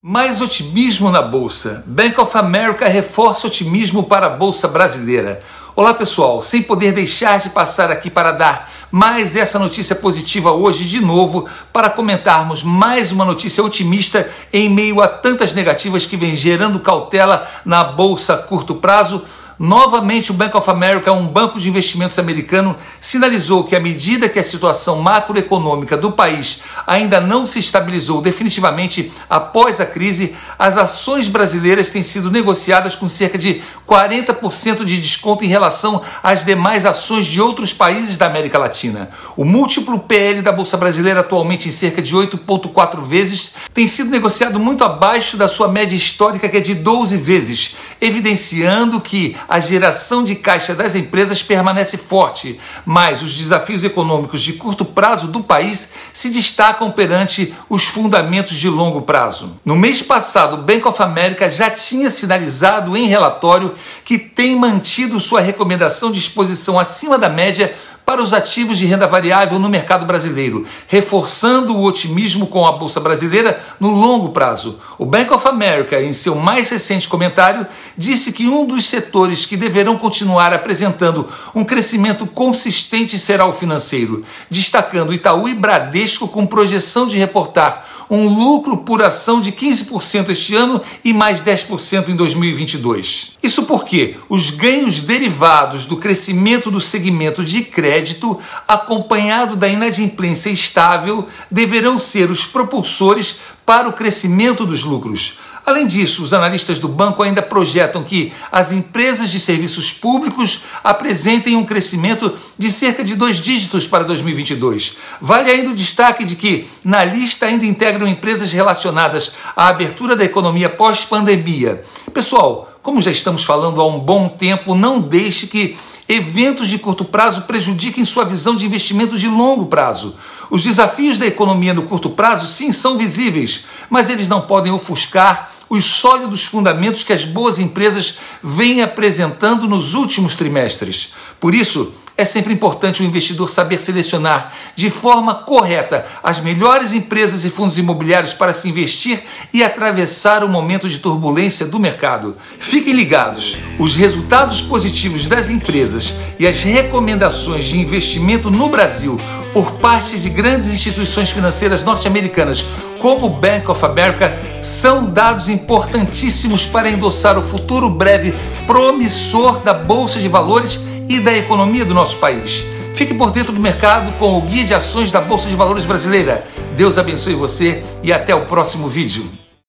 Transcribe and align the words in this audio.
Mais 0.00 0.40
otimismo 0.40 1.10
na 1.10 1.20
bolsa. 1.20 1.82
Bank 1.84 2.20
of 2.20 2.38
America 2.38 2.86
reforça 2.88 3.48
otimismo 3.48 4.04
para 4.04 4.26
a 4.26 4.30
bolsa 4.30 4.68
brasileira. 4.68 5.40
Olá 5.74 5.92
pessoal, 5.92 6.40
sem 6.40 6.62
poder 6.62 6.92
deixar 6.92 7.40
de 7.40 7.50
passar 7.50 7.90
aqui 7.90 8.08
para 8.08 8.30
dar 8.30 8.70
mais 8.92 9.34
essa 9.34 9.58
notícia 9.58 9.96
positiva 9.96 10.52
hoje 10.52 10.84
de 10.84 11.00
novo 11.00 11.48
para 11.72 11.90
comentarmos 11.90 12.62
mais 12.62 13.10
uma 13.10 13.24
notícia 13.24 13.64
otimista 13.64 14.30
em 14.52 14.70
meio 14.70 15.00
a 15.00 15.08
tantas 15.08 15.52
negativas 15.52 16.06
que 16.06 16.16
vem 16.16 16.36
gerando 16.36 16.78
cautela 16.78 17.44
na 17.64 17.82
bolsa 17.82 18.34
a 18.34 18.38
curto 18.38 18.76
prazo 18.76 19.24
Novamente, 19.58 20.30
o 20.30 20.34
Bank 20.34 20.56
of 20.56 20.70
America, 20.70 21.12
um 21.12 21.26
banco 21.26 21.58
de 21.58 21.68
investimentos 21.68 22.16
americano, 22.16 22.76
sinalizou 23.00 23.64
que, 23.64 23.74
à 23.74 23.80
medida 23.80 24.28
que 24.28 24.38
a 24.38 24.44
situação 24.44 25.02
macroeconômica 25.02 25.96
do 25.96 26.12
país 26.12 26.60
ainda 26.86 27.20
não 27.20 27.44
se 27.44 27.58
estabilizou 27.58 28.22
definitivamente 28.22 29.10
após 29.28 29.80
a 29.80 29.86
crise, 29.86 30.36
as 30.56 30.76
ações 30.76 31.26
brasileiras 31.26 31.90
têm 31.90 32.04
sido 32.04 32.30
negociadas 32.30 32.94
com 32.94 33.08
cerca 33.08 33.36
de 33.36 33.60
40% 33.88 34.84
de 34.84 35.00
desconto 35.00 35.44
em 35.44 35.48
relação 35.48 36.02
às 36.22 36.44
demais 36.44 36.86
ações 36.86 37.26
de 37.26 37.40
outros 37.40 37.72
países 37.72 38.16
da 38.16 38.26
América 38.26 38.58
Latina. 38.58 39.10
O 39.36 39.44
múltiplo 39.44 39.98
PL 39.98 40.40
da 40.40 40.52
Bolsa 40.52 40.76
Brasileira, 40.76 41.20
atualmente 41.20 41.68
em 41.68 41.72
cerca 41.72 42.00
de 42.00 42.14
8,4 42.14 43.02
vezes, 43.02 43.54
tem 43.74 43.88
sido 43.88 44.10
negociado 44.10 44.60
muito 44.60 44.84
abaixo 44.84 45.36
da 45.36 45.48
sua 45.48 45.66
média 45.66 45.96
histórica, 45.96 46.48
que 46.48 46.58
é 46.58 46.60
de 46.60 46.74
12 46.74 47.16
vezes, 47.16 47.74
evidenciando 48.00 49.00
que 49.00 49.36
a 49.48 49.58
geração 49.58 50.22
de 50.22 50.34
caixa 50.34 50.74
das 50.74 50.94
empresas 50.94 51.42
permanece 51.42 51.96
forte, 51.96 52.60
mas 52.84 53.22
os 53.22 53.34
desafios 53.34 53.82
econômicos 53.82 54.42
de 54.42 54.52
curto 54.52 54.84
prazo 54.84 55.28
do 55.28 55.42
país 55.42 55.92
se 56.12 56.28
destacam 56.28 56.90
perante 56.90 57.54
os 57.70 57.84
fundamentos 57.84 58.56
de 58.56 58.68
longo 58.68 59.02
prazo. 59.02 59.58
No 59.64 59.74
mês 59.74 60.02
passado, 60.02 60.54
o 60.54 60.62
Bank 60.62 60.86
of 60.86 61.02
America 61.02 61.50
já 61.50 61.70
tinha 61.70 62.10
sinalizado 62.10 62.96
em 62.96 63.06
relatório 63.06 63.74
que 64.04 64.18
tem 64.18 64.54
mantido 64.54 65.18
sua 65.18 65.40
recomendação 65.40 66.12
de 66.12 66.18
exposição 66.18 66.78
acima 66.78 67.16
da 67.16 67.28
média 67.28 67.74
para 68.08 68.22
os 68.22 68.32
ativos 68.32 68.78
de 68.78 68.86
renda 68.86 69.06
variável 69.06 69.58
no 69.58 69.68
mercado 69.68 70.06
brasileiro, 70.06 70.64
reforçando 70.86 71.76
o 71.76 71.84
otimismo 71.84 72.46
com 72.46 72.66
a 72.66 72.72
bolsa 72.72 72.98
brasileira 72.98 73.60
no 73.78 73.90
longo 73.90 74.30
prazo. 74.30 74.80
O 74.96 75.04
Bank 75.04 75.30
of 75.30 75.46
America, 75.46 76.00
em 76.00 76.14
seu 76.14 76.34
mais 76.34 76.70
recente 76.70 77.06
comentário, 77.06 77.66
disse 77.98 78.32
que 78.32 78.48
um 78.48 78.64
dos 78.64 78.86
setores 78.86 79.44
que 79.44 79.58
deverão 79.58 79.98
continuar 79.98 80.54
apresentando 80.54 81.28
um 81.54 81.62
crescimento 81.62 82.26
consistente 82.26 83.18
será 83.18 83.44
o 83.44 83.52
financeiro, 83.52 84.24
destacando 84.48 85.12
Itaú 85.12 85.46
e 85.46 85.52
Bradesco 85.52 86.28
com 86.28 86.46
projeção 86.46 87.06
de 87.06 87.18
reportar 87.18 87.84
um 88.10 88.28
lucro 88.28 88.78
por 88.78 89.02
ação 89.02 89.40
de 89.40 89.52
15% 89.52 90.30
este 90.30 90.54
ano 90.54 90.80
e 91.04 91.12
mais 91.12 91.42
10% 91.42 92.08
em 92.08 92.16
2022. 92.16 93.32
Isso 93.42 93.64
porque 93.64 94.16
os 94.28 94.50
ganhos 94.50 95.02
derivados 95.02 95.86
do 95.86 95.96
crescimento 95.96 96.70
do 96.70 96.80
segmento 96.80 97.44
de 97.44 97.62
crédito, 97.62 98.38
acompanhado 98.66 99.56
da 99.56 99.68
inadimplência 99.68 100.50
estável, 100.50 101.26
deverão 101.50 101.98
ser 101.98 102.30
os 102.30 102.44
propulsores 102.44 103.40
para 103.66 103.88
o 103.88 103.92
crescimento 103.92 104.64
dos 104.64 104.82
lucros. 104.82 105.38
Além 105.68 105.86
disso, 105.86 106.22
os 106.22 106.32
analistas 106.32 106.78
do 106.78 106.88
banco 106.88 107.22
ainda 107.22 107.42
projetam 107.42 108.02
que 108.02 108.32
as 108.50 108.72
empresas 108.72 109.28
de 109.28 109.38
serviços 109.38 109.92
públicos 109.92 110.62
apresentem 110.82 111.56
um 111.56 111.64
crescimento 111.66 112.32
de 112.56 112.72
cerca 112.72 113.04
de 113.04 113.14
dois 113.14 113.36
dígitos 113.36 113.86
para 113.86 114.02
2022. 114.04 114.96
Vale 115.20 115.50
ainda 115.50 115.68
o 115.68 115.74
destaque 115.74 116.24
de 116.24 116.36
que, 116.36 116.66
na 116.82 117.04
lista, 117.04 117.44
ainda 117.44 117.66
integram 117.66 118.08
empresas 118.08 118.50
relacionadas 118.50 119.34
à 119.54 119.68
abertura 119.68 120.16
da 120.16 120.24
economia 120.24 120.70
pós-pandemia. 120.70 121.84
Pessoal, 122.14 122.72
como 122.82 123.02
já 123.02 123.10
estamos 123.10 123.44
falando 123.44 123.78
há 123.82 123.86
um 123.86 124.00
bom 124.00 124.26
tempo, 124.26 124.74
não 124.74 124.98
deixe 124.98 125.48
que 125.48 125.76
eventos 126.08 126.68
de 126.68 126.78
curto 126.78 127.04
prazo 127.04 127.42
prejudiquem 127.42 128.06
sua 128.06 128.24
visão 128.24 128.56
de 128.56 128.64
investimento 128.64 129.18
de 129.18 129.28
longo 129.28 129.66
prazo. 129.66 130.16
Os 130.50 130.62
desafios 130.62 131.18
da 131.18 131.26
economia 131.26 131.74
no 131.74 131.82
curto 131.82 132.08
prazo, 132.08 132.46
sim, 132.46 132.72
são 132.72 132.96
visíveis, 132.96 133.66
mas 133.90 134.08
eles 134.08 134.28
não 134.28 134.40
podem 134.40 134.72
ofuscar 134.72 135.57
os 135.68 135.84
sólidos 135.84 136.44
fundamentos 136.44 137.02
que 137.02 137.12
as 137.12 137.24
boas 137.24 137.58
empresas 137.58 138.18
vêm 138.42 138.82
apresentando 138.82 139.68
nos 139.68 139.94
últimos 139.94 140.34
trimestres. 140.34 141.12
Por 141.38 141.54
isso, 141.54 141.92
é 142.18 142.24
sempre 142.24 142.52
importante 142.52 143.00
o 143.00 143.06
investidor 143.06 143.48
saber 143.48 143.78
selecionar 143.78 144.52
de 144.74 144.90
forma 144.90 145.36
correta 145.36 146.04
as 146.20 146.40
melhores 146.40 146.92
empresas 146.92 147.44
e 147.44 147.50
fundos 147.50 147.78
imobiliários 147.78 148.34
para 148.34 148.52
se 148.52 148.68
investir 148.68 149.22
e 149.54 149.62
atravessar 149.62 150.42
o 150.42 150.48
momento 150.48 150.88
de 150.88 150.98
turbulência 150.98 151.66
do 151.66 151.78
mercado. 151.78 152.36
Fiquem 152.58 152.92
ligados: 152.92 153.56
os 153.78 153.94
resultados 153.94 154.60
positivos 154.60 155.28
das 155.28 155.48
empresas 155.48 156.14
e 156.40 156.46
as 156.46 156.60
recomendações 156.64 157.66
de 157.66 157.78
investimento 157.78 158.50
no 158.50 158.68
Brasil 158.68 159.20
por 159.58 159.72
parte 159.72 160.20
de 160.20 160.30
grandes 160.30 160.70
instituições 160.70 161.30
financeiras 161.30 161.82
norte-americanas, 161.82 162.64
como 163.00 163.26
o 163.26 163.28
Bank 163.28 163.68
of 163.68 163.84
America, 163.84 164.38
são 164.62 165.06
dados 165.06 165.48
importantíssimos 165.48 166.64
para 166.64 166.88
endossar 166.88 167.36
o 167.36 167.42
futuro 167.42 167.90
breve 167.90 168.32
promissor 168.68 169.58
da 169.58 169.74
Bolsa 169.74 170.20
de 170.20 170.28
Valores 170.28 170.86
e 171.08 171.18
da 171.18 171.36
economia 171.36 171.84
do 171.84 171.92
nosso 171.92 172.18
país. 172.18 172.64
Fique 172.94 173.12
por 173.12 173.32
dentro 173.32 173.52
do 173.52 173.58
mercado 173.58 174.12
com 174.12 174.38
o 174.38 174.42
Guia 174.42 174.64
de 174.64 174.74
Ações 174.74 175.10
da 175.10 175.20
Bolsa 175.20 175.48
de 175.48 175.56
Valores 175.56 175.84
Brasileira. 175.84 176.44
Deus 176.76 176.96
abençoe 176.96 177.34
você 177.34 177.82
e 178.00 178.12
até 178.12 178.32
o 178.36 178.46
próximo 178.46 178.86
vídeo. 178.86 179.28